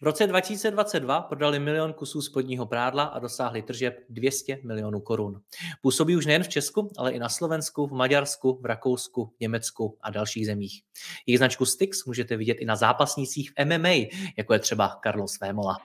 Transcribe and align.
V 0.00 0.02
roce 0.02 0.26
2022 0.26 1.20
prodali 1.22 1.58
milion 1.58 1.92
kusů 1.92 2.22
spodního 2.22 2.66
prádla 2.66 3.04
a 3.04 3.18
dosáhli 3.18 3.62
tržeb 3.62 3.98
200 4.08 4.58
milionů 4.64 5.00
korun. 5.00 5.40
Působí 5.82 6.16
už 6.16 6.26
nejen 6.26 6.42
v 6.42 6.48
Česku, 6.48 6.92
ale 6.98 7.12
i 7.12 7.18
na 7.18 7.28
Slovensku, 7.28 7.86
v 7.86 7.92
Maďarsku, 7.92 8.58
v 8.62 8.66
Rakousku, 8.66 9.34
Německu 9.40 9.98
a 10.02 10.10
dalších 10.10 10.46
zemích. 10.46 10.82
Jejich 11.26 11.38
značku 11.38 11.66
Styx 11.66 12.04
můžete 12.04 12.36
vidět 12.36 12.52
i 12.54 12.64
na 12.64 12.76
zápasnících 12.76 13.50
v 13.50 13.64
MMA, 13.64 14.08
jako 14.36 14.52
je 14.52 14.58
třeba 14.58 15.00
Carlos 15.02 15.40
Vémola. 15.40 15.76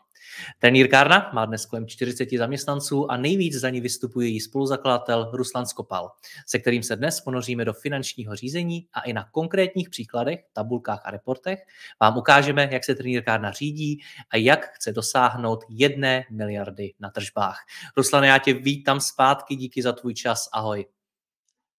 Trenír 0.59 0.87
Kárna 0.87 1.31
má 1.33 1.45
dnes 1.45 1.65
kolem 1.65 1.87
40 1.87 2.29
zaměstnanců 2.37 3.11
a 3.11 3.17
nejvíc 3.17 3.55
za 3.55 3.69
ní 3.69 3.81
vystupuje 3.81 4.27
její 4.27 4.39
spoluzakladatel 4.39 5.31
Ruslan 5.33 5.66
Skopal, 5.66 6.11
se 6.47 6.59
kterým 6.59 6.83
se 6.83 6.95
dnes 6.95 7.21
ponoříme 7.21 7.66
do 7.66 7.73
finančního 7.73 8.35
řízení 8.35 8.88
a 8.93 9.02
i 9.02 9.13
na 9.13 9.23
konkrétních 9.31 9.89
příkladech, 9.89 10.39
tabulkách 10.53 11.02
a 11.05 11.11
reportech 11.11 11.59
vám 12.02 12.17
ukážeme, 12.17 12.69
jak 12.71 12.83
se 12.83 12.95
trenír 12.95 13.23
Kárna 13.23 13.52
řídí 13.52 13.99
a 14.30 14.38
jak 14.38 14.73
chce 14.75 14.91
dosáhnout 14.91 15.63
jedné 15.69 16.23
miliardy 16.31 16.93
na 16.99 17.09
tržbách. 17.09 17.58
Ruslane, 17.97 18.27
já 18.27 18.38
tě 18.38 18.53
vítám 18.53 19.02
zpátky, 19.02 19.55
díky 19.55 19.81
za 19.81 19.93
tvůj 19.93 20.13
čas, 20.13 20.49
ahoj. 20.53 20.86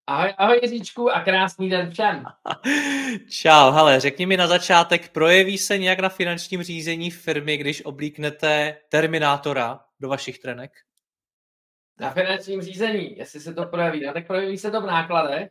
Ahoj, 0.06 0.34
ahoj 0.38 0.60
Jiříčku 0.62 1.10
a 1.10 1.20
krásný 1.20 1.70
den 1.70 1.90
všem. 1.90 2.24
Čau, 3.30 3.70
hele, 3.70 4.00
řekni 4.00 4.26
mi 4.26 4.36
na 4.36 4.46
začátek, 4.46 5.12
projeví 5.12 5.58
se 5.58 5.78
nějak 5.78 5.98
na 5.98 6.08
finančním 6.08 6.62
řízení 6.62 7.10
firmy, 7.10 7.56
když 7.56 7.84
oblíknete 7.84 8.76
Terminátora 8.88 9.80
do 10.00 10.08
vašich 10.08 10.38
trenek? 10.38 10.72
Na 12.00 12.10
finančním 12.10 12.62
řízení, 12.62 13.16
jestli 13.16 13.40
se 13.40 13.54
to 13.54 13.66
projeví, 13.66 14.06
no, 14.06 14.12
tak 14.12 14.26
projeví 14.26 14.58
se 14.58 14.70
to 14.70 14.80
v 14.80 14.86
nákladech 14.86 15.50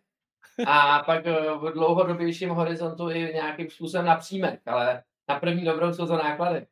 a 0.67 0.99
pak 1.05 1.25
eh, 1.25 1.33
v 1.33 1.71
dlouhodobějším 1.73 2.49
horizontu 2.49 3.09
i 3.09 3.19
nějakým 3.33 3.69
způsobem 3.69 4.05
na 4.05 4.19
ale 4.65 5.03
na 5.29 5.39
první 5.39 5.65
dobrou 5.65 5.93
jsou 5.93 6.07
to 6.07 6.17
náklady. 6.17 6.67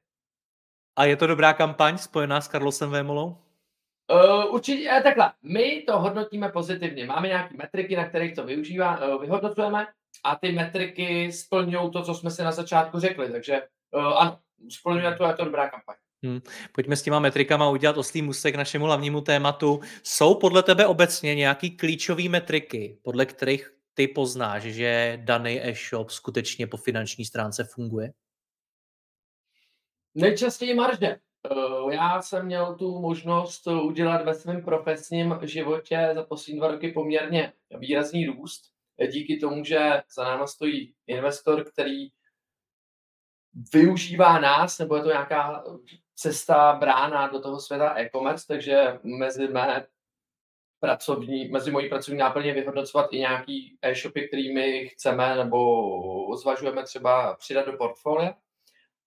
A 0.96 1.06
je 1.06 1.16
to 1.16 1.28
dobrá 1.28 1.54
kampaň 1.54 1.98
spojená 1.98 2.42
s 2.42 2.48
Carlosem 2.48 2.90
Vémolou? 2.90 3.38
Uh, 4.12 4.54
určitě, 4.56 4.90
uh, 4.90 5.04
takhle, 5.04 5.31
my 5.44 5.84
to 5.88 6.00
hodnotíme 6.00 6.50
pozitivně. 6.50 7.06
Máme 7.06 7.28
nějaké 7.28 7.58
metriky, 7.58 7.95
na 7.95 8.09
kterých 8.09 8.36
to 8.36 8.45
využívá, 8.45 9.08
uh, 9.08 9.22
vyhodnocujeme 9.22 9.88
a 10.23 10.36
ty 10.36 10.52
metriky 10.52 11.31
splňují 11.31 11.92
to, 11.92 12.03
co 12.03 12.16
jsme 12.16 12.31
si 12.31 12.44
na 12.44 12.52
začátku 12.52 13.00
řekli. 13.00 13.31
Takže 13.31 13.62
uh, 13.92 14.22
ano, 14.22 14.40
splňuje 14.70 15.16
to, 15.16 15.26
je 15.26 15.34
to 15.34 15.45
dobrá 15.45 15.70
kampaň. 15.70 15.95
Hmm. 16.23 16.42
Pojďme 16.72 16.95
s 16.95 17.02
těma 17.02 17.20
metrikama 17.20 17.70
udělat 17.70 17.98
oslý 17.98 18.22
musek 18.22 18.53
k 18.53 18.58
našemu 18.58 18.86
hlavnímu 18.86 19.22
tématu. 19.22 19.80
Jsou 20.03 20.36
podle 20.36 20.64
tebe 20.64 20.88
obecně 20.88 21.36
nějaký 21.36 21.78
klíčové 21.78 22.30
metriky, 22.30 23.00
podle 23.03 23.25
kterých 23.25 23.72
ty 23.94 24.08
poznáš, 24.08 24.64
že 24.64 25.19
daný 25.22 25.62
e-shop 25.68 26.09
skutečně 26.09 26.68
po 26.68 26.78
finanční 26.78 27.25
stránce 27.25 27.64
funguje? 27.64 28.12
Nejčastěji 30.16 30.74
marže. 30.74 31.18
Eh, 31.46 31.96
já 31.96 32.22
jsem 32.22 32.46
měl 32.46 32.75
tu 32.75 33.00
možnost 33.00 33.68
udělat 33.68 34.25
ve 34.25 34.34
svém 34.34 34.63
profesním 34.63 35.40
životě 35.41 36.12
za 36.16 36.24
poslední 36.24 36.59
dva 36.59 36.68
roky 36.68 36.91
poměrně 36.91 37.53
výrazný 37.79 38.25
růst. 38.25 38.62
Díky 39.12 39.38
tomu, 39.38 39.63
že 39.63 40.02
za 40.16 40.24
náma 40.24 40.47
stojí 40.47 40.94
investor, 41.07 41.63
který 41.63 42.07
využívá 43.74 44.40
nás, 44.40 44.79
nebo 44.79 44.96
je 44.96 45.02
to 45.02 45.07
nějaká 45.07 45.63
cesta, 46.16 46.74
brána 46.74 47.28
do 47.28 47.41
toho 47.41 47.59
světa 47.59 48.00
e-commerce, 48.00 48.47
takže 48.47 49.00
mezi 49.03 49.47
mé 49.47 49.88
pracovní, 50.79 51.47
mezi 51.47 51.72
mojí 51.72 51.90
pracovní 51.90 52.19
náplně 52.19 52.53
vyhodnocovat 52.53 53.13
i 53.13 53.19
nějaký 53.19 53.78
e-shopy, 53.81 54.28
kterými 54.28 54.88
chceme 54.88 55.35
nebo 55.35 56.38
zvažujeme 56.38 56.84
třeba 56.84 57.35
přidat 57.35 57.66
do 57.66 57.78
portfolia. 57.78 58.34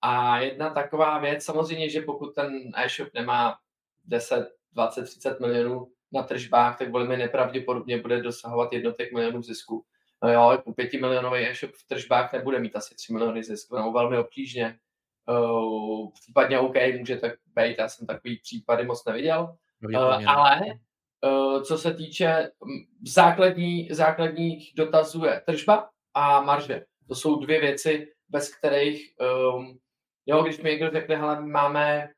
A 0.07 0.39
jedna 0.39 0.71
taková 0.71 1.19
věc, 1.19 1.45
samozřejmě, 1.45 1.89
že 1.89 2.01
pokud 2.01 2.35
ten 2.35 2.73
e-shop 2.77 3.09
nemá 3.15 3.57
10, 4.05 4.49
20, 4.73 5.03
30 5.03 5.41
milionů 5.41 5.89
na 6.13 6.23
tržbách, 6.23 6.79
tak 6.79 6.93
velmi 6.93 7.17
nepravděpodobně 7.17 8.03
bude 8.03 8.23
dosahovat 8.23 8.73
jednotek 8.73 9.13
milionů 9.13 9.43
zisku. 9.43 9.85
No 10.23 10.33
jo, 10.33 10.63
u 10.65 10.73
pěti 10.73 10.99
milionový 10.99 11.49
e-shop 11.49 11.71
v 11.71 11.87
tržbách 11.87 12.33
nebude 12.33 12.59
mít 12.59 12.77
asi 12.77 12.95
3 12.95 13.13
miliony 13.13 13.45
zisku, 13.45 13.77
no 13.77 13.93
velmi 13.93 14.19
obtížně. 14.19 14.79
Uh, 15.29 16.11
případně 16.13 16.59
OK, 16.59 16.75
může 16.99 17.17
tak 17.17 17.33
být, 17.57 17.79
já 17.79 17.89
jsem 17.89 18.07
takový 18.07 18.39
případy 18.39 18.85
moc 18.85 19.05
neviděl, 19.05 19.57
uh, 19.95 20.31
ale 20.31 20.61
uh, 21.27 21.63
co 21.63 21.79
se 21.79 21.95
týče 21.95 22.51
základní, 23.07 23.89
základních 23.91 24.73
dotazů 24.77 25.25
je 25.25 25.43
tržba 25.47 25.89
a 26.15 26.43
marže. 26.43 26.85
To 27.09 27.15
jsou 27.15 27.41
dvě 27.41 27.61
věci, 27.61 28.13
bez 28.29 28.55
kterých 28.55 29.15
um, 29.55 29.79
Jo, 30.27 30.43
když 30.43 30.61
mi 30.61 30.71
někdo 30.71 30.91
řekne, 30.91 31.17
hele, 31.17 31.47
máme 31.47 32.09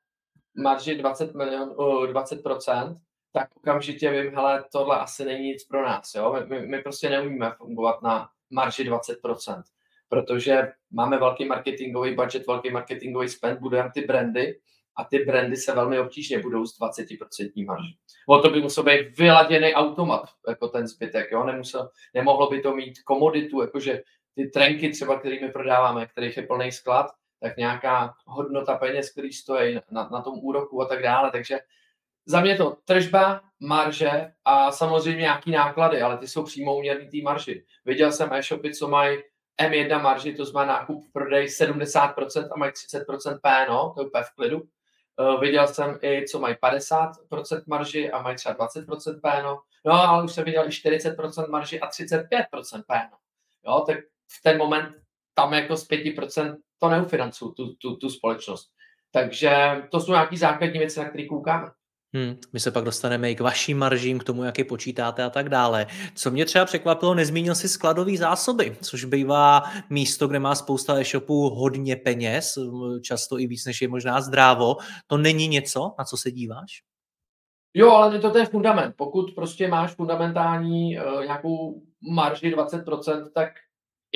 marži 0.57 0.95
20 0.95 1.35
milion, 1.35 1.75
uh, 1.77 2.07
20%, 2.07 2.97
tak 3.33 3.57
okamžitě 3.57 4.11
vím, 4.11 4.35
hele, 4.35 4.65
tohle 4.73 4.99
asi 4.99 5.25
není 5.25 5.49
nic 5.49 5.65
pro 5.65 5.83
nás, 5.87 6.15
jo. 6.15 6.33
My, 6.33 6.61
my, 6.61 6.67
my 6.67 6.83
prostě 6.83 7.11
neumíme 7.11 7.53
fungovat 7.59 8.03
na 8.03 8.29
marži 8.51 8.91
20%, 8.91 9.63
protože 10.09 10.73
máme 10.91 11.19
velký 11.19 11.45
marketingový 11.45 12.15
budget, 12.15 12.47
velký 12.47 12.71
marketingový 12.71 13.29
spend, 13.29 13.61
budujeme 13.61 13.91
ty 13.95 14.01
brandy 14.01 14.61
a 14.97 15.05
ty 15.05 15.19
brandy 15.19 15.57
se 15.57 15.75
velmi 15.75 15.99
obtížně 15.99 16.39
budou 16.39 16.67
s 16.67 16.81
20% 16.81 17.67
marží. 17.67 17.99
O 18.29 18.39
to 18.39 18.51
by 18.51 18.61
musel 18.61 18.85
být 18.85 19.19
vyladěný 19.19 19.75
automat, 19.75 20.23
jako 20.49 20.69
ten 20.69 20.87
zbytek, 20.87 21.31
jo. 21.33 21.45
Nemusel, 21.45 21.91
nemohlo 22.15 22.51
by 22.51 22.61
to 22.61 22.75
mít 22.75 23.03
komoditu, 23.03 23.61
jakože 23.61 24.03
ty 24.35 24.47
trenky 24.47 24.89
třeba, 24.89 25.19
kterými 25.19 25.49
prodáváme, 25.49 26.07
kterých 26.07 26.37
je 26.37 26.43
plný 26.43 26.73
sklad, 26.73 27.07
tak 27.41 27.57
nějaká 27.57 28.15
hodnota 28.27 28.75
peněz, 28.75 29.13
který 29.13 29.33
stojí 29.33 29.81
na, 29.91 30.09
na 30.13 30.23
tom 30.23 30.39
úroku 30.39 30.83
a 30.83 30.87
tak 30.87 31.03
dále. 31.03 31.31
Takže 31.31 31.59
za 32.27 32.41
mě 32.41 32.57
to 32.57 32.77
tržba, 32.85 33.41
marže 33.61 34.33
a 34.45 34.73
samozřejmě 34.73 35.21
nějaký 35.21 35.51
náklady, 35.51 36.03
ale 36.03 36.19
ty 36.19 36.29
jsou 36.29 36.45
přímo 36.45 36.77
uměrný 36.77 37.09
té 37.09 37.17
marži. 37.23 37.65
Viděl 37.85 38.13
jsem 38.13 38.33
e-shopy, 38.33 38.75
co 38.75 38.89
mají 38.89 39.19
M1 39.61 40.03
marži, 40.03 40.35
to 40.35 40.45
znamená 40.45 40.73
nákup, 40.73 41.05
prodej 41.13 41.47
70% 41.47 42.49
a 42.53 42.57
mají 42.57 42.73
30% 42.73 43.39
PNO, 43.43 43.93
to 43.95 44.01
je 44.01 44.07
úplně 44.07 44.25
v 44.25 44.35
klidu. 44.35 44.63
Uh, 45.19 45.41
viděl 45.41 45.67
jsem 45.67 45.99
i, 46.03 46.25
co 46.29 46.39
mají 46.39 46.55
50% 46.55 47.63
marži 47.67 48.11
a 48.11 48.23
mají 48.23 48.37
třeba 48.37 48.69
20% 48.69 49.21
PNO. 49.21 49.61
No, 49.85 49.93
ale 49.93 50.25
už 50.25 50.33
jsem 50.33 50.45
viděl 50.45 50.65
i 50.65 50.69
40% 50.69 51.51
marži 51.51 51.81
a 51.81 51.89
35% 51.89 52.83
PNO. 52.87 53.17
Jo, 53.67 53.85
tak 53.87 53.99
v 54.33 54.43
ten 54.43 54.59
moment 54.59 54.97
tam 55.35 55.53
jako 55.53 55.77
z 55.77 55.89
5% 55.89 56.57
to 56.79 56.89
neufinancují, 56.89 57.53
tu, 57.57 57.75
tu, 57.75 57.97
tu 57.97 58.11
společnost. 58.11 58.71
Takže 59.13 59.83
to 59.91 60.01
jsou 60.01 60.13
nějaké 60.13 60.37
základní 60.37 60.79
věci, 60.79 61.01
na 61.01 61.09
které 61.09 61.27
koukáme. 61.27 61.71
Hmm, 62.15 62.37
my 62.53 62.61
se 62.61 62.71
pak 62.71 62.85
dostaneme 62.85 63.31
i 63.31 63.35
k 63.35 63.41
vašim 63.41 63.79
maržím, 63.79 64.19
k 64.19 64.25
tomu, 64.25 64.45
jak 64.45 64.59
je 64.59 64.65
počítáte 64.65 65.25
a 65.25 65.31
tak 65.31 65.49
dále. 65.49 65.87
Co 66.15 66.31
mě 66.31 66.45
třeba 66.45 66.65
překvapilo, 66.65 67.15
nezmínil 67.15 67.55
si 67.55 67.69
skladové 67.69 68.17
zásoby, 68.17 68.77
což 68.83 69.05
bývá 69.05 69.63
místo, 69.91 70.29
kde 70.29 70.39
má 70.39 70.55
spousta 70.55 71.01
e-shopů 71.01 71.51
hodně 71.51 71.97
peněz, 71.97 72.59
často 73.03 73.39
i 73.39 73.47
víc, 73.47 73.67
než 73.67 73.83
je 73.83 73.89
možná 73.89 74.21
zdrávo. 74.21 74.77
To 75.07 75.17
není 75.17 75.49
něco, 75.49 75.95
na 75.99 76.05
co 76.05 76.17
se 76.17 76.31
díváš? 76.31 76.83
Jo, 77.75 77.91
ale 77.91 78.19
to, 78.19 78.31
to 78.31 78.39
je 78.39 78.47
fundament. 78.47 78.95
Pokud 78.97 79.35
prostě 79.35 79.69
máš 79.69 79.95
fundamentální 79.95 80.99
uh, 80.99 81.23
nějakou 81.23 81.83
marži 82.11 82.55
20%, 82.55 83.31
tak 83.35 83.49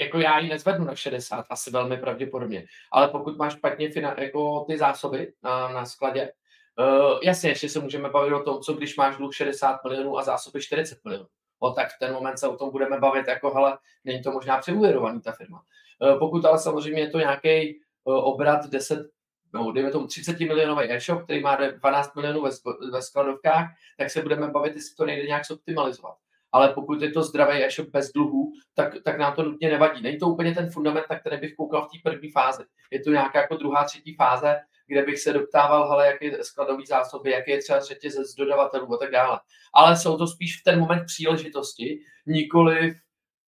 jako 0.01 0.19
já 0.19 0.39
ji 0.39 0.49
nezvednu 0.49 0.85
na 0.85 0.95
60, 0.95 1.47
asi 1.51 1.71
velmi 1.71 1.97
pravděpodobně. 1.97 2.67
Ale 2.93 3.09
pokud 3.09 3.37
máš 3.37 3.53
špatně 3.53 3.91
fina, 3.91 4.15
jako 4.19 4.65
ty 4.69 4.79
zásoby 4.79 5.33
na, 5.43 5.69
na 5.69 5.85
skladě, 5.87 6.33
uh, 6.79 7.19
jasně, 7.23 7.51
ještě 7.51 7.69
se 7.69 7.81
můžeme 7.81 8.11
bavit 8.11 8.33
o 8.33 8.43
tom, 8.43 8.61
co 8.61 8.73
když 8.73 8.97
máš 8.97 9.17
dluh 9.17 9.35
60 9.35 9.85
milionů 9.85 10.19
a 10.19 10.23
zásoby 10.23 10.63
40 10.63 11.05
milionů. 11.05 11.27
O, 11.59 11.71
tak 11.71 11.89
v 11.89 11.99
ten 11.99 12.13
moment 12.13 12.39
se 12.39 12.49
o 12.49 12.57
tom 12.57 12.71
budeme 12.71 12.99
bavit 12.99 13.29
jako, 13.29 13.51
hele, 13.51 13.79
není 14.05 14.23
to 14.23 14.33
možná 14.33 14.59
přeúvěrovaný 14.59 15.21
ta 15.21 15.33
firma. 15.33 15.63
Uh, 16.03 16.19
pokud 16.19 16.45
ale 16.45 16.59
samozřejmě 16.59 17.03
je 17.03 17.11
to 17.11 17.19
nějaký 17.19 17.81
obrat 18.05 18.67
10, 18.67 19.07
no, 19.55 19.73
dejme 19.73 19.91
tomu 19.91 20.07
30 20.07 20.41
milionový 20.41 20.93
e-shop, 20.93 21.23
který 21.23 21.41
má 21.41 21.57
12 21.57 22.15
milionů 22.15 22.43
ve, 22.43 22.51
ve 22.93 23.03
skladovkách, 23.03 23.67
tak 23.99 24.11
se 24.11 24.23
budeme 24.23 24.49
bavit, 24.49 24.75
jestli 24.75 24.95
to 24.95 25.07
nejde 25.07 25.27
nějak 25.27 25.47
zoptimalizovat. 25.47 26.15
Ale 26.53 26.69
pokud 26.69 27.03
je 27.03 27.11
to 27.11 27.23
zdravý 27.23 27.65
e-shop 27.65 27.89
bez 27.89 28.13
dluhů, 28.13 28.53
tak, 28.75 28.95
tak 29.05 29.19
nám 29.19 29.35
to 29.35 29.43
nutně 29.43 29.69
nevadí. 29.69 30.03
Není 30.03 30.19
to 30.19 30.27
úplně 30.27 30.55
ten 30.55 30.71
fundament, 30.71 31.07
na 31.11 31.19
který 31.19 31.37
bych 31.37 31.55
koukal 31.55 31.89
v 31.89 31.91
té 31.91 32.11
první 32.11 32.31
fázi. 32.31 32.63
Je 32.91 33.01
to 33.01 33.11
nějaká 33.11 33.41
jako 33.41 33.57
druhá, 33.57 33.85
třetí 33.85 34.15
fáze, 34.15 34.57
kde 34.87 35.03
bych 35.03 35.21
se 35.21 35.33
doptával, 35.33 35.91
hele, 35.91 36.07
jak 36.07 36.23
je 36.23 36.45
skladový 36.45 36.87
zásoby, 36.87 37.31
jak 37.31 37.49
je 37.49 37.59
třeba 37.59 37.81
řetězec 37.81 38.35
dodavatelů 38.35 38.95
a 38.95 38.99
tak 38.99 39.11
dále. 39.11 39.41
Ale 39.75 39.97
jsou 39.97 40.19
to 40.19 40.27
spíš 40.27 40.61
v 40.61 40.65
ten 40.65 40.81
moment 40.81 41.05
příležitosti, 41.05 41.99
nikoli 42.27 42.95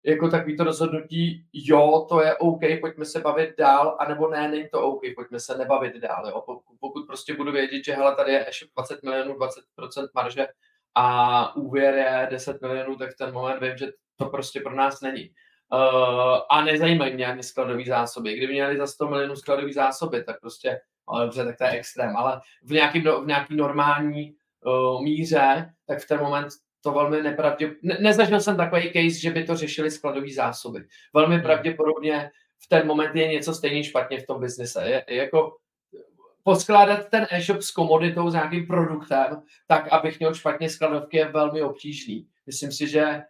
jako 0.04 0.28
takový 0.28 0.56
to 0.56 0.64
rozhodnutí, 0.64 1.46
jo, 1.52 2.06
to 2.08 2.22
je 2.22 2.36
OK, 2.36 2.60
pojďme 2.80 3.04
se 3.04 3.20
bavit 3.20 3.50
dál, 3.58 3.96
anebo 4.00 4.28
ne, 4.28 4.48
není 4.48 4.68
to 4.68 4.82
OK, 4.82 5.00
pojďme 5.14 5.40
se 5.40 5.58
nebavit 5.58 5.96
dál. 5.96 6.28
Jo. 6.28 6.42
Pokud, 6.80 7.06
prostě 7.06 7.34
budu 7.34 7.52
vědět, 7.52 7.84
že 7.84 7.94
hele, 7.94 8.16
tady 8.16 8.32
je 8.32 8.44
ještě 8.46 8.66
20 8.74 9.02
milionů, 9.02 9.34
20% 9.34 10.08
marže 10.14 10.46
a 10.94 11.56
úvěr 11.56 11.94
je 11.94 12.28
10 12.30 12.62
milionů, 12.62 12.96
tak 12.96 13.10
v 13.10 13.16
ten 13.16 13.32
moment 13.32 13.62
vím, 13.62 13.76
že 13.76 13.86
to 14.16 14.26
prostě 14.26 14.60
pro 14.60 14.74
nás 14.74 15.00
není. 15.00 15.30
Uh, 15.72 16.38
a 16.50 16.64
nezajímají 16.64 17.14
mě 17.14 17.26
ani 17.26 17.42
skladové 17.42 17.84
zásoby. 17.84 18.36
Kdyby 18.36 18.52
měli 18.52 18.76
za 18.76 18.86
100 18.86 19.08
milionů 19.08 19.36
skladové 19.36 19.72
zásoby, 19.72 20.24
tak 20.24 20.40
prostě, 20.40 20.80
ale 21.08 21.24
dobře, 21.24 21.44
tak 21.44 21.58
to 21.58 21.64
je 21.64 21.70
extrém. 21.70 22.16
Ale 22.16 22.40
v 22.62 22.70
nějaký, 22.70 23.00
v 23.00 23.26
nějaký 23.26 23.56
normální 23.56 24.34
uh, 24.64 25.02
míře, 25.02 25.70
tak 25.86 25.98
v 25.98 26.08
ten 26.08 26.20
moment 26.20 26.48
to 26.82 26.92
velmi 26.92 27.22
nepravdě... 27.22 27.74
Ne, 27.82 27.96
nezažil 28.00 28.40
jsem 28.40 28.56
takový 28.56 28.82
case, 28.82 29.20
že 29.20 29.30
by 29.30 29.44
to 29.44 29.56
řešili 29.56 29.90
skladové 29.90 30.32
zásoby. 30.32 30.84
Velmi 31.14 31.34
hmm. 31.34 31.44
pravděpodobně 31.44 32.30
v 32.64 32.68
ten 32.68 32.86
moment 32.86 33.16
je 33.16 33.28
něco 33.28 33.54
stejně 33.54 33.84
špatně 33.84 34.20
v 34.20 34.26
tom 34.26 34.40
biznise. 34.40 34.84
Je 34.88 35.04
jako 35.16 35.56
poskládat 36.42 37.08
ten 37.08 37.26
e-shop 37.30 37.62
s 37.62 37.70
komoditou, 37.70 38.30
s 38.30 38.34
nějakým 38.34 38.66
produktem, 38.66 39.42
tak, 39.66 39.88
abych 39.88 40.18
měl 40.18 40.34
špatně 40.34 40.70
skladovky, 40.70 41.16
je 41.16 41.28
velmi 41.28 41.62
obtížný. 41.62 42.26
Myslím 42.46 42.72
si, 42.72 42.88
že 42.88 43.22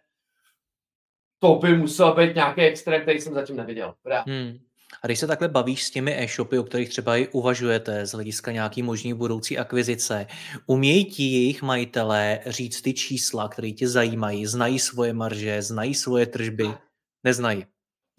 to 1.39 1.55
by 1.55 1.77
musel 1.77 2.15
být 2.15 2.35
nějaký 2.35 2.61
extrém, 2.61 3.01
který 3.01 3.21
jsem 3.21 3.33
zatím 3.33 3.55
neviděl. 3.55 3.93
Hmm. 4.27 4.57
A 5.03 5.07
když 5.07 5.19
se 5.19 5.27
takhle 5.27 5.47
bavíš 5.47 5.83
s 5.83 5.91
těmi 5.91 6.23
e-shopy, 6.23 6.59
o 6.59 6.63
kterých 6.63 6.89
třeba 6.89 7.17
i 7.17 7.27
uvažujete 7.27 8.05
z 8.05 8.11
hlediska 8.11 8.51
nějaký 8.51 8.83
možný 8.83 9.13
budoucí 9.13 9.57
akvizice, 9.57 10.27
umějí 10.65 11.05
ti 11.05 11.23
jejich 11.23 11.61
majitelé 11.61 12.39
říct 12.45 12.81
ty 12.81 12.93
čísla, 12.93 13.49
které 13.49 13.71
tě 13.71 13.87
zajímají, 13.87 14.45
znají 14.45 14.79
svoje 14.79 15.13
marže, 15.13 15.61
znají 15.61 15.95
svoje 15.95 16.25
tržby? 16.25 16.67
Neznají. 17.23 17.65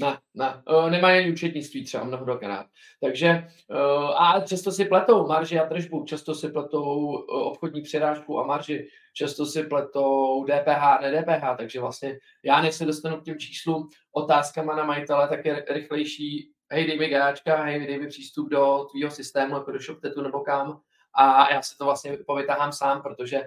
Ne, 0.03 0.19
ne, 0.35 0.63
nemají 0.91 1.19
ani 1.19 1.33
účetnictví 1.33 1.85
třeba 1.85 2.05
mnohokrát. 2.05 2.67
Takže 3.01 3.49
uh, 3.69 4.23
a 4.23 4.41
často 4.41 4.73
si 4.73 4.85
pletou 4.85 5.27
marži 5.27 5.61
a 5.61 5.67
tržbu, 5.67 6.05
často 6.05 6.35
si 6.35 6.49
pletou 6.49 7.05
uh, 7.05 7.43
obchodní 7.43 7.83
přirážku 7.83 8.41
a 8.41 8.47
marži, 8.47 8.89
často 9.15 9.47
si 9.47 9.63
pletou 9.63 10.45
DPH 10.45 10.83
a 10.83 11.01
ne-DPH, 11.01 11.57
takže 11.57 11.81
vlastně 11.81 12.19
já 12.45 12.63
než 12.63 12.75
se 12.75 12.85
dostanu 12.85 13.21
k 13.21 13.25
těm 13.25 13.39
číslům 13.39 13.89
otázkama 14.13 14.77
na 14.77 14.85
majitele, 14.85 15.29
tak 15.29 15.45
je 15.45 15.65
rychlejší 15.69 16.53
hej, 16.73 16.87
dej 16.87 16.99
mi 16.99 17.09
gáčka, 17.09 17.63
hej, 17.63 17.87
dej 17.87 18.01
mi 18.01 18.09
přístup 18.09 18.49
do 18.49 18.87
tvýho 18.91 19.11
systému, 19.11 19.55
jako 19.55 19.73
do 19.73 19.81
ShopTetu 19.81 20.23
nebo 20.23 20.41
kam. 20.41 20.81
A 21.15 21.53
já 21.53 21.63
se 21.63 21.79
to 21.79 21.85
vlastně 21.85 22.19
povytahám 22.27 22.73
sám, 22.73 23.03
protože 23.03 23.41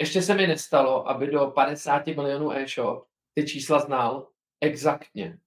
ještě 0.00 0.22
se 0.22 0.34
mi 0.34 0.46
nestalo, 0.46 1.08
aby 1.08 1.26
do 1.26 1.46
50 1.46 2.06
milionů 2.06 2.52
e-shop 2.52 3.06
ty 3.34 3.46
čísla 3.46 3.78
znal 3.78 4.26
exaktně. 4.60 5.38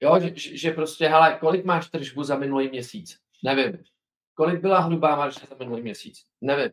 Jo, 0.00 0.20
že, 0.20 0.32
že 0.34 0.70
prostě, 0.70 1.08
hele, 1.08 1.36
kolik 1.40 1.64
máš 1.64 1.90
tržbu 1.90 2.22
za 2.22 2.36
minulý 2.36 2.68
měsíc? 2.68 3.18
Nevím. 3.44 3.82
Kolik 4.34 4.60
byla 4.60 4.80
hrubá 4.80 5.16
marže 5.16 5.40
za 5.48 5.56
minulý 5.58 5.82
měsíc? 5.82 6.18
Nevím. 6.40 6.70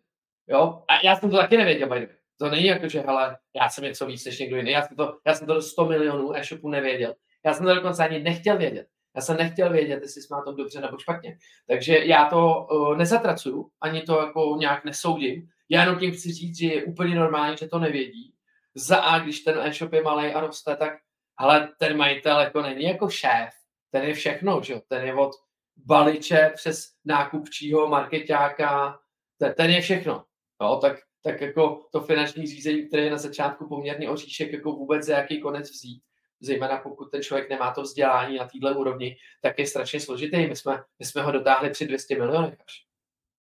Jo, 0.48 0.84
a 0.88 1.06
já 1.06 1.16
jsem 1.16 1.30
to 1.30 1.38
taky 1.38 1.58
nevěděl, 1.58 1.90
by 1.90 2.10
To 2.40 2.50
není 2.50 2.66
jako, 2.66 2.90
že 2.90 3.00
hele, 3.00 3.38
já 3.56 3.70
jsem 3.70 3.84
něco 3.84 4.06
víc 4.06 4.26
než 4.26 4.40
někdo 4.40 4.58
jiný. 4.58 4.72
Já 4.72 4.82
jsem 4.82 4.98
to, 4.98 5.18
já 5.26 5.34
jsem 5.34 5.48
to 5.48 5.54
do 5.54 5.62
100 5.62 5.86
milionů 5.86 6.36
e-shopů 6.36 6.70
nevěděl. 6.70 7.16
Já 7.46 7.54
jsem 7.54 7.66
to 7.66 7.76
dokonce 7.76 8.04
ani 8.04 8.20
nechtěl 8.20 8.58
vědět. 8.58 8.88
Já 9.16 9.22
jsem 9.22 9.38
nechtěl 9.38 9.72
vědět, 9.72 10.00
jestli 10.02 10.22
jsme 10.22 10.38
na 10.38 10.44
tom 10.44 10.56
dobře 10.56 10.82
nebo 10.82 10.98
špatně. 10.98 11.38
Takže 11.68 11.98
já 12.06 12.26
to 12.26 12.68
uh, 12.72 12.98
nezatracuju, 12.98 13.70
ani 13.82 14.02
to 14.02 14.20
jako 14.20 14.56
nějak 14.60 14.86
nesoudím. 14.86 15.48
Já 15.70 15.82
jenom 15.82 16.00
tím 16.00 16.12
chci 16.12 16.32
říct, 16.34 16.58
že 16.58 16.68
je 16.68 16.84
úplně 16.84 17.16
normální, 17.16 17.58
že 17.58 17.68
to 17.68 17.80
nevědí. 17.80 18.34
Za 18.76 18.98
A, 18.98 19.20
když 19.20 19.40
ten 19.40 19.60
e-shop 19.60 19.94
je 19.94 20.04
malý 20.04 20.34
a 20.34 20.40
roste, 20.40 20.76
tak 20.76 20.94
ale 21.38 21.70
ten 21.80 21.98
majitel 21.98 22.40
jako 22.40 22.62
není 22.62 22.84
jako 22.84 23.10
šéf. 23.10 23.54
Ten 23.92 24.04
je 24.04 24.14
všechno, 24.14 24.62
že? 24.64 24.82
Ten 24.88 25.06
je 25.06 25.14
od 25.14 25.32
baliče 25.76 26.52
přes 26.56 26.86
nákupčího, 27.06 27.88
marketáka, 27.88 29.00
ten, 29.38 29.54
ten 29.54 29.70
je 29.70 29.82
všechno. 29.82 30.26
Jo, 30.62 30.80
tak, 30.82 30.98
tak 31.24 31.42
jako 31.42 31.88
to 31.92 32.02
finanční 32.02 32.48
řízení, 32.48 32.88
které 32.88 33.04
je 33.04 33.12
na 33.12 33.18
začátku 33.18 33.68
poměrně 33.68 34.10
oříšek, 34.10 34.52
jako 34.52 34.72
vůbec 34.72 35.06
za 35.06 35.18
jaký 35.18 35.42
konec 35.42 35.72
vzít 35.72 36.02
zejména 36.40 36.78
pokud 36.78 37.06
ten 37.06 37.24
člověk 37.24 37.50
nemá 37.50 37.74
to 37.74 37.82
vzdělání 37.82 38.38
na 38.38 38.48
této 38.48 38.80
úrovni, 38.80 39.18
tak 39.42 39.60
je 39.60 39.68
strašně 39.68 40.00
složitý. 40.00 40.48
My 40.48 40.56
jsme, 40.56 40.84
my 41.00 41.06
jsme 41.06 41.22
ho 41.22 41.32
dotáhli 41.32 41.70
při 41.70 41.88
200 41.88 42.16
milionech 42.16 42.58
až. 42.68 42.86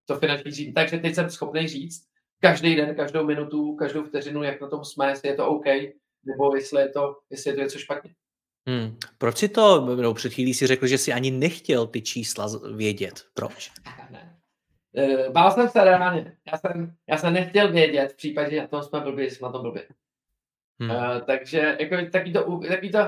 To 0.05 0.19
finanční 0.19 0.51
řízení. 0.51 0.75
Takže 0.75 0.99
teď 0.99 1.15
jsem 1.15 1.31
schopný 1.31 1.69
říct 1.69 2.07
každý 2.41 2.77
den, 2.77 2.95
každou 2.95 3.25
minutu, 3.25 3.77
každou 3.77 4.05
vteřinu, 4.05 4.43
jak 4.43 4.61
na 4.61 4.69
tom 4.69 4.85
jsme, 4.85 5.09
jestli 5.09 5.29
je 5.29 5.35
to 5.35 5.49
OK, 5.49 5.65
nebo 6.27 6.57
jestli 6.57 6.83
je 6.83 6.89
to, 6.89 7.19
jestli 7.31 7.51
je 7.51 7.55
to 7.55 7.63
něco 7.63 7.79
špatně. 7.79 8.11
Hmm. 8.69 8.97
Proč 9.19 9.37
si 9.37 9.49
to, 9.49 9.81
no 9.81 10.15
před 10.15 10.33
chvílí 10.33 10.55
si 10.55 10.67
řekl, 10.67 10.87
že 10.87 10.99
si 10.99 11.13
ani 11.13 11.31
nechtěl 11.31 11.87
ty 11.87 12.03
čísla 12.03 12.49
vědět. 12.75 13.23
Proč? 13.35 13.71
Ne. 14.11 14.37
Eh, 14.97 15.31
bál 15.31 15.51
jsem 15.51 15.69
se 15.69 15.85
reálně. 15.85 16.37
Já 16.53 16.59
jsem, 16.59 16.95
já 17.09 17.17
jsem 17.17 17.33
nechtěl 17.33 17.73
vědět 17.73 18.13
v 18.13 18.17
případě, 18.17 18.51
že 18.51 18.61
na 18.61 18.67
tom 18.67 18.83
jsme 18.83 19.01
blbě, 19.01 19.31
jsme 19.31 19.47
na 19.47 19.53
tom 19.53 19.63
blbě. 19.63 19.89
Hmm. 20.81 20.91
Uh, 20.91 21.21
takže 21.27 21.77
jako 21.81 21.97
takový 22.11 22.33
to, 22.33 22.61
takový 22.69 22.91
to, 22.91 22.99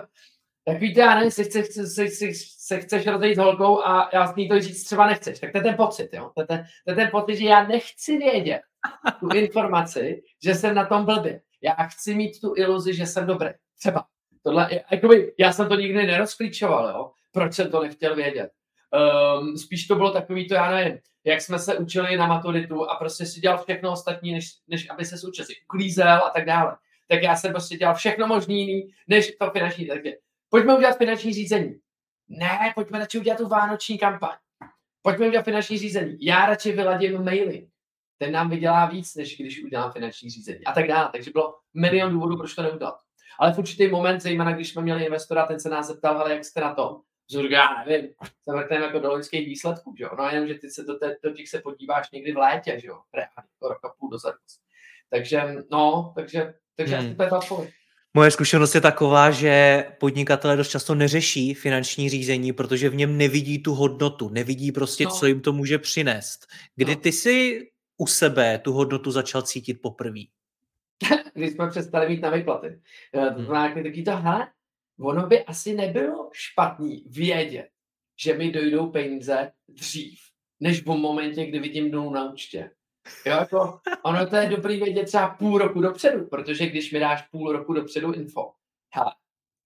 takový 0.66 0.94
to, 0.94 1.00
já 1.00 1.14
nevím, 1.14 1.30
se, 1.30 1.44
chce, 1.44 1.64
se, 1.64 1.86
se, 1.86 2.08
se, 2.08 2.26
se 2.34 2.80
chceš 2.80 3.06
rozejít 3.06 3.38
holkou 3.38 3.80
a 3.80 4.10
já 4.12 4.26
s 4.26 4.36
ní 4.36 4.48
to 4.48 4.60
říct 4.60 4.84
třeba 4.84 5.06
nechceš. 5.06 5.38
Tak 5.40 5.52
to 5.52 5.58
je 5.58 5.62
ten 5.64 5.76
pocit, 5.76 6.08
jo. 6.12 6.30
To 6.34 6.42
je 6.42 6.46
ten, 6.46 6.64
to 6.84 6.90
je 6.90 6.96
ten 6.96 7.08
pocit, 7.10 7.36
že 7.36 7.44
já 7.44 7.66
nechci 7.66 8.16
vědět 8.16 8.60
tu 9.20 9.28
informaci, 9.28 10.22
že 10.44 10.54
jsem 10.54 10.74
na 10.74 10.86
tom 10.86 11.04
blbě. 11.04 11.40
Já 11.62 11.74
chci 11.74 12.14
mít 12.14 12.40
tu 12.40 12.54
iluzi, 12.56 12.94
že 12.94 13.06
jsem 13.06 13.26
dobrý. 13.26 13.48
Třeba. 13.78 14.04
Tohle, 14.42 14.70
jakoby, 14.90 15.34
já 15.38 15.52
jsem 15.52 15.68
to 15.68 15.74
nikdy 15.74 16.06
nerozklíčoval, 16.06 16.88
jo. 16.88 17.10
Proč 17.32 17.54
jsem 17.54 17.70
to 17.70 17.82
nechtěl 17.82 18.16
vědět? 18.16 18.50
Um, 19.40 19.56
spíš 19.56 19.86
to 19.86 19.94
bylo 19.94 20.10
takový 20.10 20.48
to, 20.48 20.54
já 20.54 20.70
nevím, 20.70 20.98
jak 21.24 21.40
jsme 21.40 21.58
se 21.58 21.78
učili 21.78 22.16
na 22.16 22.26
maturitu 22.26 22.90
a 22.90 22.96
prostě 22.96 23.26
si 23.26 23.40
dělal 23.40 23.62
všechno 23.62 23.92
ostatní, 23.92 24.32
než, 24.32 24.50
než 24.68 24.90
aby 24.90 25.04
se 25.04 25.28
učil. 25.28 25.44
Klízel 25.66 26.24
a 26.24 26.30
tak 26.30 26.44
dále 26.44 26.76
tak 27.08 27.22
já 27.22 27.36
jsem 27.36 27.50
prostě 27.50 27.76
dělal 27.76 27.94
všechno 27.94 28.26
možné 28.26 28.54
jiný, 28.54 28.88
než 29.08 29.36
to 29.36 29.50
finanční. 29.50 29.86
Takže 29.86 30.12
pojďme 30.48 30.76
udělat 30.76 30.98
finanční 30.98 31.32
řízení. 31.32 31.80
Ne, 32.28 32.72
pojďme 32.74 32.98
radši 32.98 33.18
udělat 33.18 33.36
tu 33.36 33.48
vánoční 33.48 33.98
kampaň. 33.98 34.36
Pojďme 35.02 35.28
udělat 35.28 35.44
finanční 35.44 35.78
řízení. 35.78 36.16
Já 36.20 36.46
radši 36.46 36.72
vyladím 36.72 37.24
maily. 37.24 37.68
Ten 38.18 38.32
nám 38.32 38.50
vydělá 38.50 38.86
víc, 38.86 39.14
než 39.14 39.36
když 39.38 39.64
udělám 39.64 39.92
finanční 39.92 40.30
řízení. 40.30 40.64
A 40.64 40.72
tak 40.72 40.88
dále. 40.88 41.08
Takže 41.12 41.30
bylo 41.30 41.54
milion 41.74 42.12
důvodů, 42.12 42.36
proč 42.36 42.54
to 42.54 42.62
neudělat. 42.62 42.94
Ale 43.40 43.52
v 43.52 43.58
určitý 43.58 43.88
moment, 43.88 44.20
zejména 44.20 44.52
když 44.52 44.68
jsme 44.68 44.82
měli 44.82 45.04
investora, 45.04 45.46
ten 45.46 45.60
se 45.60 45.68
nás 45.68 45.86
zeptal, 45.86 46.18
ale 46.18 46.32
jak 46.32 46.44
jste 46.44 46.60
na 46.60 46.74
tom? 46.74 46.96
Zurga, 47.30 47.56
já 47.56 47.84
nevím, 47.86 48.08
se 48.42 48.56
vrtneme 48.56 48.84
jako 48.84 48.98
do 48.98 49.08
loňských 49.08 49.46
výsledků, 49.46 49.94
že 49.98 50.04
jo? 50.04 50.10
No 50.18 50.28
jenom, 50.28 50.48
že 50.48 50.54
ty 50.54 50.70
se 50.70 50.84
do, 50.84 50.94
té, 50.94 51.16
do 51.24 51.30
těch 51.30 51.48
se 51.48 51.58
podíváš 51.58 52.10
někdy 52.10 52.32
v 52.32 52.36
létě, 52.36 52.80
že 52.80 52.88
jo? 52.88 53.00
Reálně, 53.14 53.48
jako 53.54 53.68
rok 53.68 53.84
a 53.84 53.88
půl 53.98 54.10
dozadu. 54.10 54.38
Takže, 55.10 55.56
no, 55.70 56.12
takže 56.16 56.54
takže 56.78 56.96
hmm. 56.96 57.14
to 57.14 57.22
je 57.22 57.30
ta. 57.30 57.40
Moje 58.14 58.30
zkušenost 58.30 58.74
je 58.74 58.80
taková, 58.80 59.30
že 59.30 59.84
podnikatelé 60.00 60.56
dost 60.56 60.68
často 60.68 60.94
neřeší 60.94 61.54
finanční 61.54 62.08
řízení, 62.08 62.52
protože 62.52 62.88
v 62.88 62.94
něm 62.94 63.18
nevidí 63.18 63.62
tu 63.62 63.74
hodnotu, 63.74 64.28
nevidí 64.28 64.72
prostě, 64.72 65.04
no. 65.04 65.10
co 65.10 65.26
jim 65.26 65.40
to 65.40 65.52
může 65.52 65.78
přinést. 65.78 66.46
Kdy 66.76 66.94
no. 66.94 67.00
ty 67.00 67.12
si 67.12 67.66
u 67.98 68.06
sebe 68.06 68.58
tu 68.58 68.72
hodnotu 68.72 69.10
začal 69.10 69.42
cítit 69.42 69.74
poprvé? 69.74 70.20
Když 71.34 71.50
jsme 71.50 71.70
přestali 71.70 72.08
mít 72.08 72.22
na 72.22 72.30
vyplaty. 72.30 72.82
Eh, 73.14 73.34
to 73.34 73.42
znamená, 73.42 73.66
hmm. 73.66 73.82
taky 73.84 74.02
to, 74.02 74.16
hele, 74.16 74.48
ono 75.00 75.26
by 75.26 75.44
asi 75.44 75.74
nebylo 75.74 76.30
špatný 76.32 77.04
vědět, 77.06 77.68
že 78.20 78.34
mi 78.34 78.50
dojdou 78.50 78.90
peníze 78.90 79.52
dřív, 79.68 80.20
než 80.60 80.82
v 80.82 80.86
momentě, 80.86 81.46
kdy 81.46 81.58
vidím 81.58 81.90
nulu 81.90 82.10
na 82.10 82.32
účtě. 82.32 82.70
Jo, 83.26 83.36
jako, 83.36 83.80
ono 84.02 84.26
to 84.26 84.36
je 84.36 84.48
dobrý 84.48 84.76
vědět 84.76 85.04
třeba 85.04 85.28
půl 85.28 85.58
roku 85.58 85.80
dopředu, 85.80 86.26
protože 86.26 86.66
když 86.66 86.92
mi 86.92 87.00
dáš 87.00 87.22
půl 87.22 87.52
roku 87.52 87.72
dopředu 87.72 88.12
info, 88.12 88.52
hele, 88.94 89.12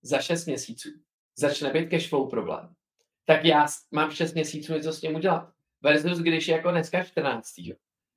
za 0.02 0.18
šest 0.18 0.46
měsíců 0.46 0.88
začne 1.36 1.70
být 1.70 1.88
cashflow 1.88 2.30
problém, 2.30 2.74
tak 3.26 3.44
já 3.44 3.66
mám 3.90 4.10
šest 4.10 4.34
měsíců 4.34 4.72
něco 4.72 4.92
s 4.92 5.00
tím 5.00 5.14
udělat. 5.14 5.52
Versus 5.82 6.18
když 6.18 6.48
je 6.48 6.56
jako 6.56 6.70
dneska 6.70 7.04
14. 7.04 7.48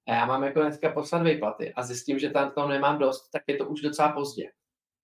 A 0.07 0.13
já 0.13 0.25
mám 0.25 0.43
jako 0.43 0.61
dneska 0.61 0.91
poslat 0.91 1.23
výplaty 1.23 1.73
a 1.73 1.83
zjistím, 1.83 2.19
že 2.19 2.29
tam 2.29 2.51
toho 2.51 2.67
nemám 2.67 2.99
dost, 2.99 3.29
tak 3.29 3.43
je 3.47 3.57
to 3.57 3.65
už 3.65 3.81
docela 3.81 4.11
pozdě. 4.11 4.51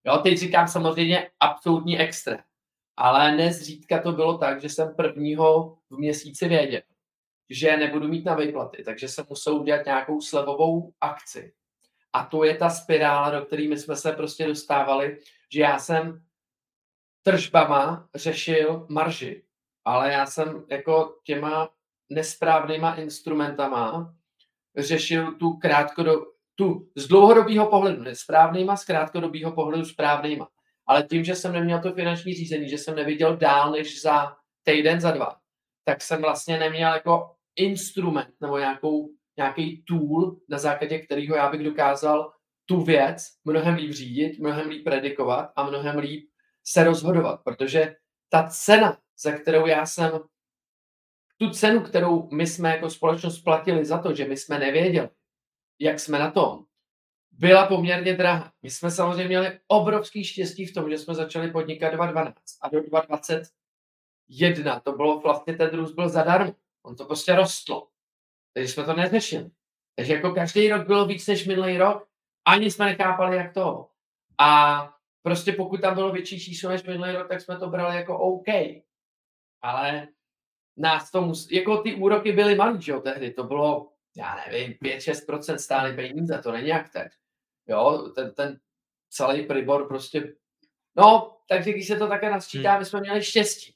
Jo, 0.06 0.18
teď 0.18 0.38
říkám 0.38 0.68
samozřejmě 0.68 1.30
absolutní 1.40 2.00
extra. 2.00 2.44
Ale 2.98 3.36
nezřídka 3.36 4.02
to 4.02 4.12
bylo 4.12 4.38
tak, 4.38 4.62
že 4.62 4.70
jsem 4.70 4.96
prvního 4.96 5.78
v 5.90 5.98
měsíci 5.98 6.48
věděl, 6.48 6.82
že 7.50 7.78
nebudu 7.78 8.08
mít 8.08 8.26
na 8.26 8.36
výplaty, 8.36 8.84
takže 8.84 9.08
jsem 9.08 9.26
musel 9.30 9.56
udělat 9.56 9.86
nějakou 9.86 10.22
slevovou 10.22 10.94
akci. 11.02 11.54
A 12.14 12.26
to 12.26 12.44
je 12.44 12.58
ta 12.58 12.70
spirála, 12.70 13.30
do 13.30 13.46
které 13.46 13.64
jsme 13.64 13.96
se 13.96 14.12
prostě 14.12 14.48
dostávali, 14.48 15.20
že 15.54 15.62
já 15.62 15.80
jsem 15.80 16.24
tržbama 17.24 18.10
řešil 18.16 18.88
marži, 18.90 19.44
ale 19.86 20.12
já 20.12 20.26
jsem 20.26 20.66
jako 20.70 21.20
těma 21.24 21.70
nesprávnýma 22.10 22.96
instrumentama 22.96 24.16
řešil 24.78 25.32
tu 25.32 25.54
krátkodob, 25.54 26.24
tu 26.56 26.90
z 26.96 27.08
dlouhodobého 27.08 27.68
pohledu 27.68 28.04
nesprávnýma, 28.04 28.78
z 28.78 28.86
krátkodobého 28.86 29.52
pohledu 29.52 29.86
správnýma. 29.86 30.48
Ale 30.88 31.04
tím, 31.04 31.24
že 31.24 31.36
jsem 31.36 31.54
neměl 31.54 31.82
to 31.82 31.94
finanční 31.94 32.34
řízení, 32.34 32.70
že 32.70 32.78
jsem 32.78 32.96
neviděl 32.96 33.38
dál 33.38 33.72
než 33.72 34.02
za 34.02 34.36
týden, 34.64 35.02
za 35.02 35.12
dva, 35.12 35.36
tak 35.86 36.02
jsem 36.02 36.22
vlastně 36.22 36.60
neměl 36.60 36.94
jako 36.94 37.32
instrument 37.56 38.34
nebo 38.42 38.58
nějakou, 38.58 39.10
nějaký 39.38 39.84
tool, 39.88 40.36
na 40.50 40.58
základě 40.58 41.00
kterého 41.00 41.36
já 41.36 41.50
bych 41.50 41.64
dokázal 41.64 42.32
tu 42.66 42.82
věc 42.82 43.24
mnohem 43.46 43.76
líp 43.76 43.92
řídit, 43.92 44.40
mnohem 44.40 44.70
líp 44.70 44.84
predikovat 44.84 45.50
a 45.56 45.64
mnohem 45.64 45.98
líp 45.98 46.30
se 46.64 46.84
rozhodovat, 46.84 47.42
protože 47.44 47.96
ta 48.30 48.48
cena, 48.50 48.98
za 49.24 49.32
kterou 49.32 49.66
já 49.66 49.86
jsem, 49.86 50.12
tu 51.42 51.50
cenu, 51.50 51.82
kterou 51.82 52.30
my 52.32 52.48
jsme 52.48 52.70
jako 52.70 52.90
společnost 52.90 53.40
platili 53.40 53.86
za 53.86 53.98
to, 53.98 54.16
že 54.16 54.28
my 54.28 54.38
jsme 54.38 54.60
nevěděli, 54.60 55.10
jak 55.80 56.00
jsme 56.00 56.20
na 56.20 56.32
tom, 56.32 56.66
byla 57.32 57.68
poměrně 57.68 58.14
drahá. 58.14 58.54
My 58.62 58.70
jsme 58.70 58.92
samozřejmě 58.92 59.28
měli 59.28 59.60
obrovský 59.68 60.24
štěstí 60.24 60.66
v 60.66 60.74
tom, 60.74 60.90
že 60.90 60.98
jsme 60.98 61.16
začali 61.16 61.52
podnikat 61.52 61.94
2012 61.94 62.36
a 62.62 62.70
do 62.70 62.82
2021 62.82 64.80
to 64.80 64.92
bylo 64.92 65.20
vlastně 65.20 65.58
ten 65.58 65.70
růst 65.70 65.92
byl 65.92 66.10
zadarmo. 66.10 66.56
On 66.86 66.96
to 66.96 67.06
prostě 67.06 67.36
rostlo. 67.36 67.88
Takže 68.54 68.74
jsme 68.74 68.84
to 68.84 68.94
neřešili. 68.94 69.52
Takže 69.96 70.14
jako 70.14 70.32
každý 70.32 70.70
rok 70.70 70.88
bylo 70.88 71.06
víc 71.06 71.28
než 71.28 71.48
minulý 71.48 71.78
rok, 71.78 72.08
ani 72.46 72.72
jsme 72.72 72.86
nechápali, 72.86 73.38
jak 73.38 73.54
to. 73.54 73.90
A 74.38 74.82
prostě 75.24 75.52
pokud 75.52 75.82
tam 75.82 75.96
bylo 75.96 76.12
větší 76.12 76.40
číslo 76.40 76.70
než 76.70 76.84
minulý 76.84 77.12
rok, 77.12 77.28
tak 77.28 77.42
jsme 77.42 77.58
to 77.58 77.70
brali 77.70 77.96
jako 77.96 78.20
OK. 78.20 78.48
Ale 79.62 80.08
nás 80.78 81.12
to 81.12 81.22
mus... 81.22 81.52
jako 81.52 81.78
ty 81.78 81.96
úroky 81.96 82.32
byly 82.32 82.56
malý, 82.56 82.82
že 82.82 82.92
jo, 82.92 83.00
tehdy, 83.00 83.32
to 83.32 83.44
bylo, 83.44 83.92
já 84.16 84.38
nevím, 84.48 84.74
5-6% 84.84 85.56
stály 85.56 85.96
peníze, 85.96 86.42
to 86.44 86.52
není 86.52 86.68
jak 86.68 86.90
teď. 86.90 87.08
Jo, 87.68 88.12
ten, 88.16 88.34
ten 88.34 88.60
celý 89.10 89.46
pribor 89.46 89.88
prostě, 89.88 90.34
no, 90.96 91.38
takže 91.50 91.72
když 91.72 91.88
se 91.88 91.96
to 91.96 92.08
také 92.08 92.30
nasčítá, 92.30 92.72
hmm. 92.72 92.80
my 92.80 92.86
jsme 92.86 93.00
měli 93.00 93.24
štěstí, 93.24 93.76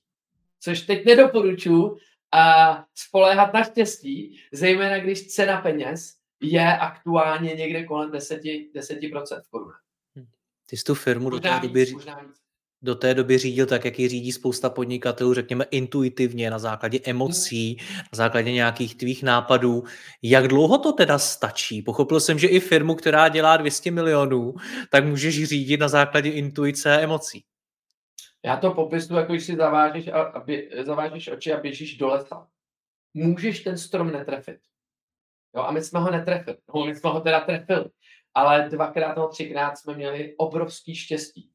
což 0.60 0.82
teď 0.82 1.06
nedoporučuji 1.06 1.98
a 2.32 2.86
spoléhat 2.96 3.54
na 3.54 3.64
štěstí, 3.64 4.40
zejména 4.52 5.00
když 5.00 5.28
cena 5.28 5.62
peněz 5.62 6.18
je 6.42 6.78
aktuálně 6.78 7.56
někde 7.56 7.84
kolem 7.84 8.12
10%, 8.12 8.72
10% 8.72 9.42
v 9.42 9.50
korunách. 9.50 9.82
Ty 10.66 10.78
jsi 10.78 10.84
tu 10.84 10.96
firmu 10.96 11.30
do 11.30 11.40
té, 11.40 11.60
doby, 11.62 11.86
do 12.86 12.96
té 12.96 13.14
doby 13.14 13.38
řídil 13.38 13.66
tak, 13.66 13.86
jak 13.86 14.00
ji 14.00 14.08
řídí 14.08 14.32
spousta 14.32 14.70
podnikatelů, 14.70 15.34
řekněme 15.34 15.66
intuitivně, 15.72 16.52
na 16.52 16.60
základě 16.60 17.00
emocí, 17.06 17.78
na 17.98 18.16
základě 18.16 18.52
nějakých 18.52 18.96
tvých 18.96 19.24
nápadů. 19.24 19.84
Jak 20.22 20.48
dlouho 20.48 20.78
to 20.78 20.94
teda 20.94 21.20
stačí? 21.20 21.82
Pochopil 21.82 22.20
jsem, 22.20 22.40
že 22.40 22.48
i 22.48 22.60
firmu, 22.60 22.96
která 22.96 23.30
dělá 23.30 23.58
200 23.58 23.92
milionů, 23.92 24.56
tak 24.90 25.06
můžeš 25.06 25.44
řídit 25.44 25.80
na 25.80 25.88
základě 25.88 26.30
intuice 26.30 26.98
a 26.98 27.00
emocí. 27.00 27.44
Já 28.46 28.58
to 28.58 28.72
popisuju, 28.72 29.20
jako 29.20 29.34
když 29.34 29.46
si 29.46 29.56
zavážeš, 29.56 30.08
a, 30.08 30.22
a 30.22 30.44
zavážeš 30.84 31.28
oči 31.28 31.54
a 31.54 31.60
běžíš 31.60 31.98
do 31.98 32.08
lesa. 32.08 32.48
Můžeš 33.14 33.60
ten 33.60 33.78
strom 33.78 34.12
netrefit. 34.12 34.58
Jo, 35.56 35.62
a 35.64 35.72
my 35.72 35.82
jsme 35.82 36.00
ho 36.00 36.12
netrefili. 36.12 36.58
No, 36.76 36.86
my 36.86 36.96
jsme 36.96 37.10
ho 37.10 37.20
teda 37.20 37.40
trefili 37.40 37.86
ale 38.36 38.70
dvakrát 38.70 39.16
nebo 39.16 39.28
třikrát 39.28 39.78
jsme 39.78 39.94
měli 39.94 40.36
obrovský 40.38 40.96
štěstí. 40.96 41.52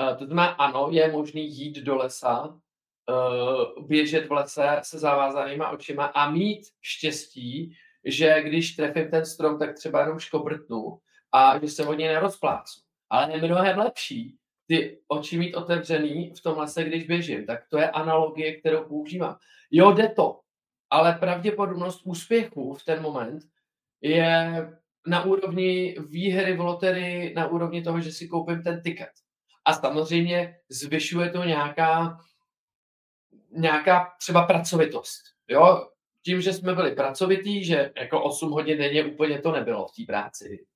Uh, 0.00 0.16
to 0.16 0.24
znamená, 0.24 0.46
ano, 0.46 0.88
je 0.90 1.12
možný 1.12 1.56
jít 1.56 1.76
do 1.76 1.96
lesa, 1.96 2.44
uh, 2.48 3.86
běžet 3.86 4.26
v 4.26 4.32
lese 4.32 4.80
se 4.82 4.98
zavázanýma 4.98 5.70
očima 5.70 6.04
a 6.04 6.30
mít 6.30 6.62
štěstí, 6.82 7.76
že 8.04 8.42
když 8.42 8.76
trefím 8.76 9.10
ten 9.10 9.26
strom, 9.26 9.58
tak 9.58 9.74
třeba 9.74 10.00
jenom 10.00 10.18
škobrtnu 10.18 10.98
a 11.32 11.58
že 11.58 11.68
se 11.68 11.84
hodně 11.84 12.08
nerozplácu. 12.08 12.80
Ale 13.10 13.32
je 13.32 13.42
mnohem 13.42 13.78
lepší 13.78 14.36
ty 14.66 15.00
oči 15.08 15.38
mít 15.38 15.54
otevřený 15.54 16.32
v 16.38 16.42
tom 16.42 16.58
lese, 16.58 16.84
když 16.84 17.04
běžím. 17.04 17.46
Tak 17.46 17.60
to 17.68 17.78
je 17.78 17.90
analogie, 17.90 18.56
kterou 18.60 18.84
používám. 18.84 19.36
Jo, 19.70 19.92
jde 19.92 20.08
to, 20.08 20.40
ale 20.90 21.12
pravděpodobnost 21.12 22.02
úspěchu 22.04 22.74
v 22.74 22.84
ten 22.84 23.02
moment 23.02 23.42
je 24.00 24.52
na 25.06 25.24
úrovni 25.24 25.96
výhry 26.08 26.56
v 26.56 26.60
loterii, 26.60 27.34
na 27.34 27.46
úrovni 27.46 27.82
toho, 27.82 28.00
že 28.00 28.12
si 28.12 28.28
koupím 28.28 28.62
ten 28.62 28.80
tiket. 28.82 29.10
A 29.64 29.72
samozřejmě 29.72 30.56
zvyšuje 30.68 31.30
to 31.30 31.44
nějaká, 31.44 32.18
nějaká 33.50 34.14
třeba 34.18 34.42
pracovitost. 34.42 35.20
Jo? 35.48 35.88
Tím, 36.24 36.40
že 36.40 36.52
jsme 36.52 36.74
byli 36.74 36.94
pracovití, 36.94 37.64
že 37.64 37.92
jako 37.96 38.22
8 38.22 38.50
hodin 38.50 38.78
denně 38.78 39.04
úplně 39.04 39.38
to 39.38 39.52
nebylo 39.52 39.86
v 39.86 39.96
té 39.96 40.12
práci. 40.12 40.66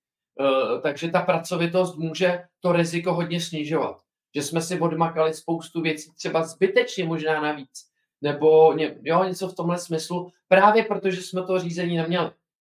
Uh, 0.41 0.81
takže 0.81 1.11
ta 1.11 1.21
pracovitost 1.21 1.97
může 1.97 2.45
to 2.61 2.73
riziko 2.73 3.15
hodně 3.15 3.41
snižovat. 3.41 4.03
Že 4.35 4.43
jsme 4.43 4.61
si 4.61 4.81
odmakali 4.81 5.35
spoustu 5.35 5.81
věcí, 5.81 6.11
třeba 6.15 6.43
zbytečně 6.43 7.05
možná 7.05 7.41
navíc. 7.41 7.89
Nebo 8.21 8.73
ně, 8.73 8.99
jo, 9.03 9.25
něco 9.25 9.49
v 9.49 9.55
tomhle 9.55 9.79
smyslu, 9.79 10.33
právě 10.49 10.85
protože 10.85 11.23
jsme 11.23 11.43
to 11.43 11.59
řízení 11.59 11.97
neměli. 11.97 12.31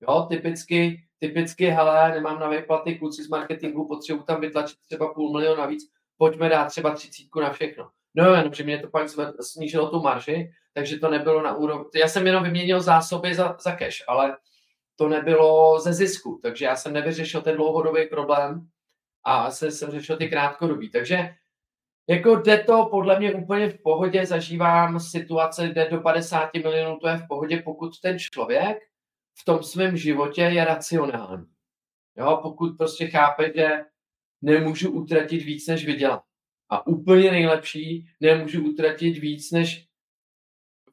Jo, 0.08 0.26
typicky 0.28 1.04
typicky, 1.26 1.66
hele, 1.66 2.10
nemám 2.10 2.40
na 2.40 2.48
výplaty, 2.48 2.94
kluci 2.94 3.22
z 3.24 3.28
marketingu, 3.28 3.88
potřebuji 3.88 4.22
tam 4.22 4.40
vytlačit 4.40 4.78
třeba 4.86 5.14
půl 5.14 5.32
milionu 5.32 5.60
navíc, 5.60 5.90
pojďme 6.16 6.48
dát 6.48 6.64
třeba 6.64 6.94
třicítku 6.94 7.40
na 7.40 7.52
všechno. 7.52 7.90
No 8.14 8.34
jenom, 8.34 8.54
že 8.54 8.64
mě 8.64 8.78
to 8.78 8.88
pak 8.88 9.08
snížilo 9.40 9.90
tu 9.90 10.02
marži, 10.02 10.50
takže 10.72 10.98
to 10.98 11.10
nebylo 11.10 11.42
na 11.42 11.56
úrovni. 11.56 11.84
Já 11.94 12.08
jsem 12.08 12.26
jenom 12.26 12.44
vyměnil 12.44 12.80
zásoby 12.80 13.34
za, 13.34 13.56
za 13.60 13.72
cash, 13.76 14.04
ale 14.08 14.36
to 14.96 15.08
nebylo 15.08 15.80
ze 15.80 15.92
zisku, 15.92 16.40
takže 16.42 16.64
já 16.64 16.76
jsem 16.76 16.92
nevyřešil 16.92 17.42
ten 17.42 17.56
dlouhodobý 17.56 18.06
problém 18.06 18.68
a 19.24 19.50
jsem, 19.50 19.70
jsem 19.70 19.90
řešil 19.90 20.16
ty 20.16 20.28
krátkodobí. 20.28 20.90
Takže 20.90 21.34
jako 22.08 22.36
jde 22.36 22.58
to 22.58 22.86
podle 22.90 23.18
mě 23.18 23.34
úplně 23.34 23.70
v 23.70 23.82
pohodě, 23.82 24.26
zažívám 24.26 25.00
situace, 25.00 25.68
kde 25.68 25.90
do 25.90 26.00
50 26.00 26.54
milionů 26.54 26.98
to 26.98 27.08
je 27.08 27.16
v 27.16 27.28
pohodě, 27.28 27.62
pokud 27.64 28.00
ten 28.00 28.18
člověk 28.18 28.78
v 29.40 29.44
tom 29.44 29.62
svém 29.62 29.96
životě 29.96 30.42
je 30.42 30.64
racionální. 30.64 31.46
Jo, 32.16 32.38
pokud 32.42 32.76
prostě 32.76 33.06
chápe, 33.06 33.52
že 33.56 33.84
nemůžu 34.44 34.90
utratit 34.90 35.42
víc, 35.42 35.66
než 35.66 35.86
vydělám. 35.86 36.20
A 36.70 36.86
úplně 36.86 37.30
nejlepší, 37.30 38.06
nemůžu 38.20 38.64
utratit 38.64 39.18
víc, 39.18 39.50
než 39.50 39.86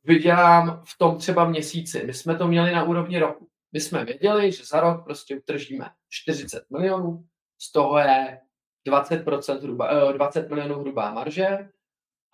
vydělám 0.03 0.83
v 0.85 0.97
tom 0.97 1.17
třeba 1.17 1.49
měsíci. 1.49 2.03
My 2.05 2.13
jsme 2.13 2.35
to 2.35 2.47
měli 2.47 2.71
na 2.71 2.83
úrovni 2.83 3.19
roku. 3.19 3.47
My 3.73 3.79
jsme 3.79 4.05
věděli, 4.05 4.51
že 4.51 4.63
za 4.65 4.79
rok 4.79 5.03
prostě 5.03 5.37
utržíme 5.37 5.89
40 6.09 6.63
milionů, 6.69 7.25
z 7.61 7.71
toho 7.71 7.97
je 7.97 8.39
20%, 8.87 9.61
hruba, 9.61 10.11
20 10.11 10.49
milionů 10.49 10.79
hrubá 10.79 11.13
marže 11.13 11.69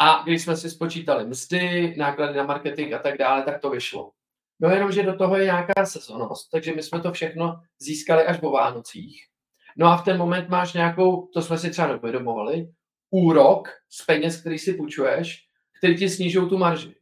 a 0.01 0.23
když 0.23 0.41
jsme 0.41 0.57
si 0.57 0.69
spočítali 0.69 1.27
mzdy, 1.27 1.95
náklady 1.97 2.37
na 2.37 2.43
marketing 2.43 2.93
a 2.93 2.99
tak 2.99 3.17
dále, 3.17 3.43
tak 3.43 3.61
to 3.61 3.69
vyšlo. 3.69 4.11
No 4.59 4.69
jenom, 4.69 4.91
že 4.91 5.03
do 5.03 5.15
toho 5.15 5.37
je 5.37 5.45
nějaká 5.45 5.85
sezonost, 5.85 6.49
takže 6.51 6.75
my 6.75 6.83
jsme 6.83 7.01
to 7.01 7.11
všechno 7.11 7.61
získali 7.79 8.25
až 8.25 8.39
po 8.39 8.51
Vánocích. 8.51 9.36
No 9.77 9.87
a 9.87 9.97
v 9.97 10.03
ten 10.03 10.17
moment 10.17 10.49
máš 10.49 10.73
nějakou, 10.73 11.29
to 11.33 11.41
jsme 11.41 11.57
si 11.57 11.69
třeba 11.69 11.87
neuvědomovali, 11.87 12.67
úrok 13.11 13.69
z 13.89 14.05
peněz, 14.05 14.41
který 14.41 14.59
si 14.59 14.73
půjčuješ, 14.73 15.39
který 15.77 15.97
ti 15.97 16.09
snižují 16.09 16.49
tu 16.49 16.57
marži. 16.57 16.95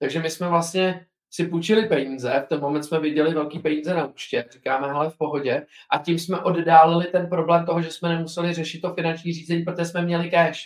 Takže 0.00 0.20
my 0.20 0.30
jsme 0.30 0.48
vlastně 0.48 1.06
si 1.30 1.46
půjčili 1.46 1.88
peníze, 1.88 2.42
v 2.46 2.48
ten 2.48 2.60
moment 2.60 2.82
jsme 2.82 3.00
viděli 3.00 3.34
velký 3.34 3.58
peníze 3.58 3.94
na 3.94 4.06
účtě, 4.06 4.44
říkáme, 4.50 4.86
hele, 4.86 5.10
v 5.10 5.18
pohodě, 5.18 5.66
a 5.92 5.98
tím 5.98 6.18
jsme 6.18 6.40
oddálili 6.40 7.06
ten 7.06 7.28
problém 7.28 7.66
toho, 7.66 7.82
že 7.82 7.90
jsme 7.90 8.08
nemuseli 8.08 8.54
řešit 8.54 8.80
to 8.80 8.94
finanční 8.94 9.32
řízení, 9.32 9.62
protože 9.62 9.84
jsme 9.84 10.02
měli 10.02 10.30
cash. 10.30 10.60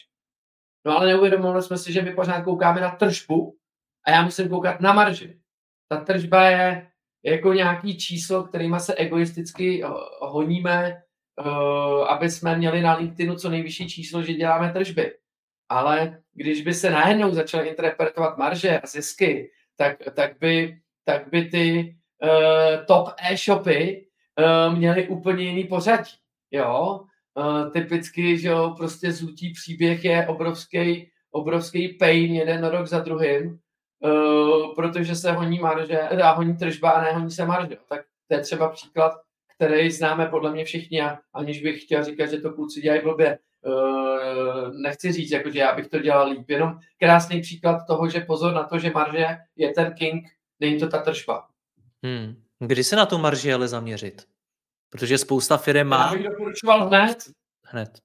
No 0.87 0.99
ale 0.99 1.07
neuvědomovali 1.07 1.63
jsme 1.63 1.79
si, 1.79 1.93
že 1.93 2.03
my 2.03 2.15
pořád 2.15 2.43
koukáme 2.43 2.81
na 2.81 2.91
tržbu 2.91 3.57
a 4.07 4.11
já 4.11 4.23
musím 4.23 4.49
koukat 4.49 4.81
na 4.81 4.93
marži 4.93 5.41
ta 5.91 6.01
tržba 6.05 6.45
je 6.45 6.91
jako 7.25 7.53
nějaký 7.53 7.99
číslo, 7.99 8.45
kterýma 8.45 8.79
se 8.79 8.95
egoisticky 8.95 9.85
eh, 9.85 9.89
honíme, 10.21 11.03
aby 12.09 12.31
jsme 12.31 12.57
měli 12.57 12.83
na 12.83 12.97
LinkedInu 12.97 13.37
co 13.37 13.51
nejvyšší 13.51 13.89
číslo, 13.89 14.23
že 14.23 14.33
děláme 14.33 14.73
tržby. 14.73 15.13
Ale 15.69 16.19
když 16.33 16.63
by 16.63 16.75
se 16.75 16.91
najednou 16.91 17.35
začaly 17.35 17.69
interpretovat 17.69 18.39
marže 18.39 18.81
a 18.81 18.87
zisky, 18.87 19.51
tak, 19.77 19.97
tak, 20.15 20.39
by, 20.39 20.81
tak 21.05 21.31
by 21.31 21.45
ty 21.45 21.97
uh, 22.23 22.85
top 22.87 23.09
e-shopy 23.31 24.07
uh, 24.39 24.77
měly 24.77 25.09
úplně 25.09 25.45
jiný 25.45 25.65
pořadí. 25.65 26.11
Jo? 26.51 27.01
Uh, 27.35 27.71
typicky, 27.71 28.39
že 28.39 28.49
jo, 28.49 28.75
prostě 28.79 29.13
zlutý 29.13 29.53
příběh 29.53 30.05
je 30.05 30.27
obrovský 30.27 31.11
obrovský 31.31 31.89
pain 31.89 32.35
jeden 32.35 32.65
rok 32.65 32.87
za 32.87 32.99
druhým, 32.99 33.59
uh, 34.01 34.75
protože 34.75 35.15
se 35.15 35.33
honí 35.33 35.59
marže, 35.59 36.01
a 36.01 36.31
honí 36.31 36.57
tržba 36.57 36.91
a 36.91 37.03
nehoní 37.03 37.31
se 37.31 37.47
marže. 37.47 37.77
Tak 37.89 38.01
to 38.29 38.35
je 38.35 38.41
třeba 38.41 38.69
příklad, 38.69 39.13
který 39.61 39.91
známe 39.91 40.27
podle 40.27 40.53
mě 40.53 40.65
všichni 40.65 41.03
a 41.03 41.19
aniž 41.35 41.63
bych 41.63 41.83
chtěl 41.83 42.05
říkat, 42.05 42.27
že 42.27 42.41
to 42.41 42.53
kluci 42.53 42.81
dělají 42.81 43.03
blbě. 43.03 43.39
Uh, 43.67 44.75
nechci 44.75 45.13
říct, 45.13 45.31
jako, 45.31 45.51
že 45.51 45.59
já 45.59 45.75
bych 45.75 45.89
to 45.89 45.99
dělal 45.99 46.31
líp, 46.31 46.51
jenom 46.51 46.79
krásný 46.99 47.41
příklad 47.41 47.87
toho, 47.87 48.09
že 48.09 48.21
pozor 48.21 48.55
na 48.55 48.65
to, 48.65 48.79
že 48.79 48.91
marže 48.91 49.27
je 49.57 49.71
ten 49.71 49.95
king, 49.95 50.25
není 50.61 50.79
to 50.81 50.89
ta 50.89 50.99
tržba. 50.99 51.49
Hmm. 52.05 52.43
Kdy 52.59 52.85
se 52.85 52.97
na 52.97 53.07
tu 53.07 53.19
marži 53.19 53.53
ale 53.53 53.69
zaměřit? 53.69 54.23
Protože 54.91 55.19
spousta 55.19 55.57
firm 55.57 55.89
má... 55.89 56.07
Já 56.07 56.13
bych 56.13 56.25
doporučoval 56.25 56.89
hned. 56.89 57.19
Hned. 57.67 57.99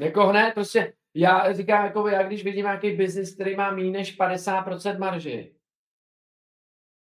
Jako 0.00 0.26
hned, 0.26 0.54
prostě 0.54 0.92
já 1.14 1.52
říkám, 1.52 1.84
jako 1.84 2.08
já 2.08 2.22
když 2.22 2.44
vidím 2.44 2.64
nějaký 2.64 2.90
biznis, 2.90 3.34
který 3.34 3.56
má 3.56 3.70
méně 3.70 3.90
než 3.90 4.18
50% 4.18 4.98
marži, 4.98 5.53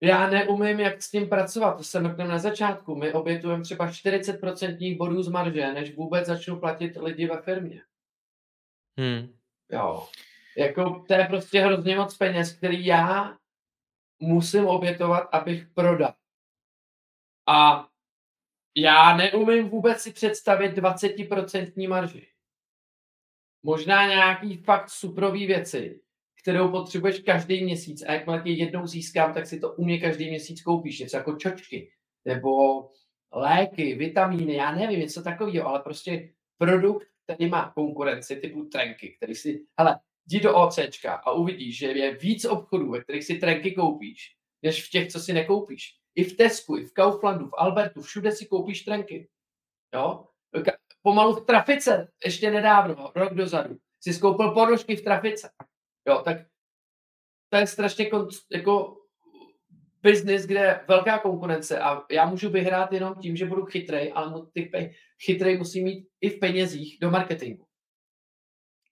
já 0.02 0.30
neumím, 0.30 0.80
jak 0.80 1.02
s 1.02 1.12
tím 1.12 1.30
pracovat. 1.30 1.78
To 1.78 1.84
se 1.84 2.00
mrknem 2.00 2.28
na 2.28 2.40
začátku. 2.40 2.96
My 2.96 3.14
obětujeme 3.14 3.64
třeba 3.64 3.88
40% 3.88 4.98
bodů 4.98 5.24
z 5.24 5.28
marže, 5.28 5.74
než 5.74 5.96
vůbec 5.96 6.28
začnu 6.28 6.60
platit 6.60 6.98
lidi 6.98 7.28
ve 7.28 7.42
firmě. 7.42 7.84
Hmm. 9.00 9.38
Jo. 9.70 10.08
Jako, 10.58 11.04
to 11.08 11.14
je 11.14 11.26
prostě 11.26 11.62
hrozně 11.62 11.96
moc 11.96 12.18
peněz, 12.18 12.58
který 12.58 12.86
já 12.86 13.38
musím 14.20 14.66
obětovat, 14.66 15.30
abych 15.32 15.68
prodal. 15.68 16.14
A 17.48 17.88
já 18.76 19.18
neumím 19.18 19.70
vůbec 19.70 20.02
si 20.02 20.14
představit 20.14 20.78
20% 20.78 21.90
marži. 21.90 22.28
Možná 23.64 24.08
nějaký 24.08 24.58
fakt 24.58 24.90
suprový 24.90 25.48
věci, 25.48 26.02
kterou 26.42 26.72
potřebuješ 26.72 27.20
každý 27.20 27.64
měsíc 27.64 28.04
a 28.08 28.14
jakmile 28.14 28.42
tě 28.42 28.50
jednou 28.50 28.88
získám, 28.88 29.34
tak 29.34 29.48
si 29.48 29.60
to 29.60 29.74
u 29.74 29.86
mě 29.86 30.00
každý 30.00 30.30
měsíc 30.30 30.62
koupíš. 30.62 31.00
Něco 31.00 31.18
jako 31.18 31.36
čočky, 31.36 31.92
nebo 32.26 32.52
léky, 33.34 33.96
vitamíny, 33.96 34.56
já 34.56 34.76
nevím, 34.76 35.00
něco 35.00 35.24
takového, 35.24 35.68
ale 35.68 35.80
prostě 35.80 36.34
produkt, 36.58 37.08
který 37.24 37.50
má 37.50 37.72
konkurenci 37.76 38.36
typu 38.36 38.66
trenky, 38.66 39.16
který 39.18 39.36
si, 39.36 39.66
hele, 39.80 40.00
jdi 40.26 40.40
do 40.40 40.56
OCčka 40.56 41.14
a 41.14 41.32
uvidíš, 41.32 41.78
že 41.78 41.88
je 41.88 42.18
víc 42.18 42.46
obchodů, 42.46 42.92
ve 42.92 43.04
kterých 43.04 43.24
si 43.24 43.36
trenky 43.36 43.72
koupíš, 43.72 44.36
než 44.64 44.88
v 44.88 44.90
těch, 44.90 45.12
co 45.12 45.20
si 45.20 45.34
nekoupíš. 45.34 45.98
I 46.16 46.24
v 46.24 46.38
Tesku, 46.38 46.78
i 46.78 46.86
v 46.86 46.94
Kauflandu, 46.94 47.48
v 47.48 47.54
Albertu, 47.58 48.02
všude 48.02 48.32
si 48.32 48.46
koupíš 48.46 48.82
trenky. 48.82 49.30
Jo? 49.94 50.26
Pomalu 51.02 51.36
v 51.36 51.46
trafice, 51.46 52.12
ještě 52.26 52.52
nedávno, 52.52 53.12
rok 53.16 53.34
dozadu, 53.34 53.78
si 54.04 54.14
skoupil 54.14 54.52
ponožky 54.52 54.96
v 54.96 55.02
trafice. 55.02 55.50
Jo, 56.08 56.22
tak 56.26 56.38
to 57.50 57.58
je 57.58 57.68
strašně 57.68 58.10
jako 58.52 58.98
business, 60.04 60.46
kde 60.46 60.60
je 60.60 60.80
velká 60.88 61.20
konkurence 61.20 61.80
a 61.80 62.04
já 62.12 62.26
můžu 62.26 62.50
vyhrát 62.50 62.94
jenom 62.94 63.16
tím, 63.16 63.36
že 63.36 63.46
budu 63.46 63.66
chytrej, 63.66 64.12
ale 64.16 64.46
ty 64.54 64.62
pe- 64.74 64.94
chytrej 65.26 65.58
musí 65.58 65.84
mít 65.84 66.08
i 66.22 66.30
v 66.30 66.40
penězích 66.40 66.98
do 67.02 67.12
marketingu. 67.12 67.66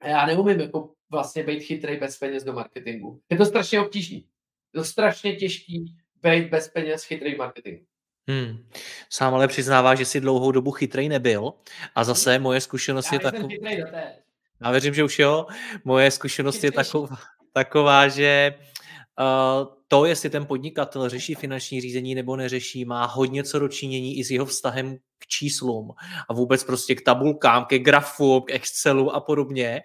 A 0.01 0.07
já 0.07 0.25
neumím 0.25 0.59
jako 0.59 0.93
vlastně 1.11 1.43
být 1.43 1.63
chytrej 1.63 1.97
bez 1.97 2.17
peněz 2.17 2.43
do 2.43 2.53
marketingu. 2.53 3.21
Je 3.29 3.37
to 3.37 3.45
strašně 3.45 3.79
obtížný. 3.79 4.17
Je 4.73 4.79
to 4.79 4.83
strašně 4.83 5.35
těžký 5.35 5.95
být 6.21 6.49
bez 6.49 6.69
peněz 6.69 7.03
chytrý 7.03 7.35
marketing. 7.35 7.79
Hmm. 8.29 8.69
Sám 9.09 9.33
ale 9.33 9.47
přiznává, 9.47 9.95
že 9.95 10.05
si 10.05 10.21
dlouhou 10.21 10.51
dobu 10.51 10.71
chytrej 10.71 11.09
nebyl 11.09 11.53
a 11.95 12.03
zase 12.03 12.39
moje 12.39 12.61
zkušenost 12.61 13.11
Já 13.11 13.15
je 13.15 13.19
taková... 13.19 13.49
Já 14.61 14.71
věřím, 14.71 14.93
že 14.93 15.03
už 15.03 15.19
jo. 15.19 15.45
Moje 15.83 16.11
zkušenost 16.11 16.63
je 16.63 16.71
taková, 16.71 17.17
taková 17.53 18.07
že 18.07 18.55
uh, 19.19 19.67
to, 19.87 20.05
jestli 20.05 20.29
ten 20.29 20.45
podnikatel 20.45 21.09
řeší 21.09 21.35
finanční 21.35 21.81
řízení 21.81 22.15
nebo 22.15 22.35
neřeší, 22.35 22.85
má 22.85 23.05
hodně 23.05 23.43
co 23.43 23.59
dočinění 23.59 24.17
i 24.17 24.23
s 24.23 24.31
jeho 24.31 24.45
vztahem 24.45 24.97
k 25.19 25.27
číslům 25.27 25.91
a 26.29 26.34
vůbec 26.34 26.63
prostě 26.63 26.95
k 26.95 27.01
tabulkám, 27.01 27.65
ke 27.65 27.79
grafům, 27.79 28.41
k 28.41 28.51
Excelu 28.51 29.15
a 29.15 29.19
podobně. 29.19 29.81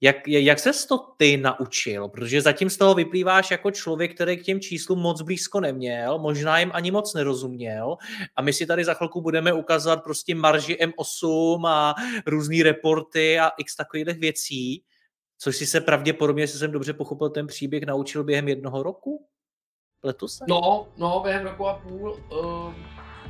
Jak, 0.00 0.28
jak 0.28 0.58
se 0.58 0.88
to 0.88 0.98
ty 1.16 1.36
naučil? 1.36 2.08
Protože 2.08 2.42
zatím 2.42 2.70
z 2.70 2.76
toho 2.76 2.94
vyplýváš 2.94 3.50
jako 3.50 3.70
člověk, 3.70 4.14
který 4.14 4.36
k 4.36 4.42
těm 4.44 4.60
číslům 4.60 4.98
moc 4.98 5.22
blízko 5.22 5.60
neměl, 5.60 6.18
možná 6.18 6.58
jim 6.58 6.70
ani 6.74 6.90
moc 6.90 7.14
nerozuměl 7.14 7.96
a 8.36 8.42
my 8.42 8.52
si 8.52 8.66
tady 8.66 8.84
za 8.84 8.94
chvilku 8.94 9.20
budeme 9.20 9.52
ukazovat 9.52 10.04
prostě 10.04 10.34
marži 10.34 10.78
M8 10.80 11.66
a 11.66 11.94
různé 12.26 12.62
reporty 12.62 13.38
a 13.38 13.48
x 13.48 13.76
takových 13.76 14.06
věcí, 14.06 14.84
což 15.38 15.56
si 15.56 15.66
se 15.66 15.80
pravděpodobně, 15.80 16.42
jestli 16.42 16.58
jsem 16.58 16.72
dobře 16.72 16.92
pochopil 16.92 17.30
ten 17.30 17.46
příběh, 17.46 17.82
naučil 17.82 18.24
během 18.24 18.48
jednoho 18.48 18.82
roku? 18.82 19.26
Letos? 20.04 20.38
No, 20.48 20.88
no, 20.96 21.20
během 21.20 21.46
roku 21.46 21.66
a 21.66 21.74
půl. 21.74 22.20
Uh 22.30 23.09